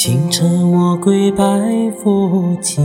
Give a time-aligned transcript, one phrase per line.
[0.00, 1.44] 清晨我跪拜
[2.00, 2.84] 佛前，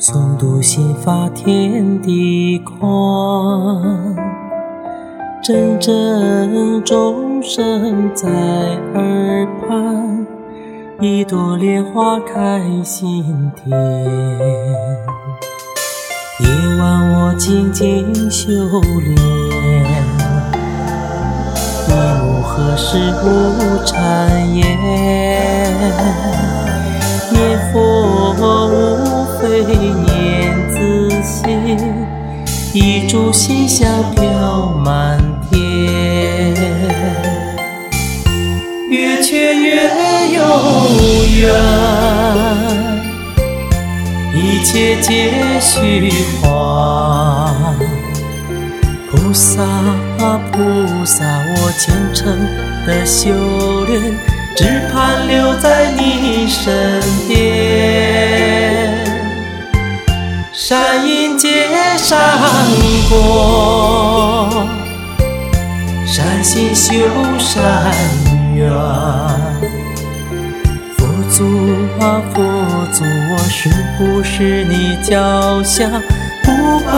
[0.00, 2.80] 诵读心法天地宽，
[5.44, 8.30] 阵阵钟声在
[8.94, 10.26] 耳畔，
[11.02, 13.78] 一朵莲花开心田。
[16.40, 19.16] 夜晚我静静修炼。
[22.56, 23.26] 何时无
[23.84, 23.92] 谗
[24.54, 24.64] 言？
[27.30, 27.36] 念
[27.70, 28.40] 佛无
[29.38, 30.74] 非念自
[31.22, 31.44] 心，
[32.72, 36.54] 一炷心香飘满天。
[38.88, 39.90] 越缺越
[40.32, 40.40] 有
[41.36, 41.52] 缘，
[44.32, 46.46] 一切皆虚幻。
[49.26, 52.32] 菩萨啊菩萨，我虔诚
[52.86, 54.00] 的修炼，
[54.54, 59.04] 只盼留在你身边。
[60.52, 61.66] 善因结
[61.98, 62.16] 善
[63.08, 64.64] 果，
[66.06, 66.94] 善心修
[67.36, 67.92] 善
[68.54, 68.70] 缘。
[70.96, 71.44] 佛祖
[71.98, 72.44] 啊佛
[72.92, 73.68] 祖，我是
[73.98, 75.90] 不是你脚下
[76.46, 76.92] 不败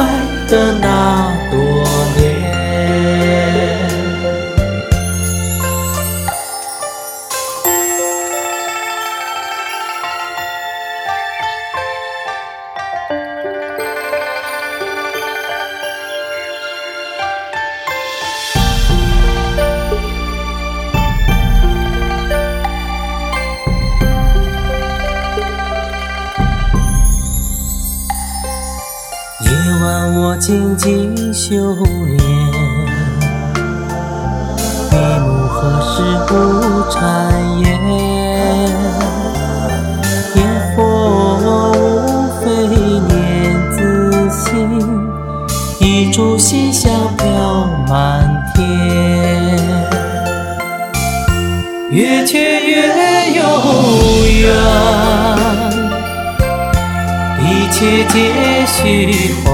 [0.46, 1.82] 的那朵
[2.18, 2.27] 莲？
[29.80, 31.74] 晚我静静修
[32.04, 32.18] 炼，
[34.90, 36.02] 闭目何时
[36.32, 36.34] 无
[36.90, 36.96] 谗
[37.62, 37.68] 言？
[40.34, 40.36] 念
[40.74, 40.76] 佛
[41.38, 41.46] 无
[42.40, 43.10] 非念
[43.72, 43.78] 自
[44.30, 44.50] 心，
[45.78, 47.24] 一炷心香飘
[47.88, 48.60] 满天。
[51.90, 53.42] 越缺越有
[54.40, 55.07] 缘。
[57.40, 59.48] 一切皆虚幻，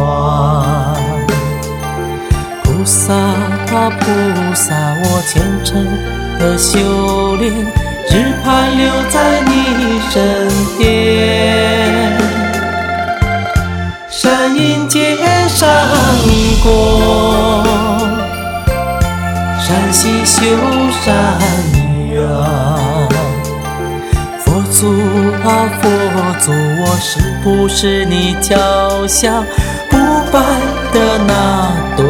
[2.63, 4.05] 菩萨啊菩
[4.55, 5.33] 萨，我虔
[5.65, 5.85] 诚
[6.39, 7.53] 的修炼，
[8.09, 9.51] 只盼留在你
[10.11, 10.83] 身边。
[14.09, 15.17] 善因结
[15.49, 15.69] 善
[16.63, 17.63] 果，
[19.61, 20.41] 善心修
[21.05, 21.39] 善
[22.09, 22.74] 缘。
[25.45, 25.89] 啊佛
[26.41, 29.45] 祖，我是不是你脚下
[29.91, 29.97] 不
[30.33, 30.41] 败
[30.93, 32.05] 的那朵？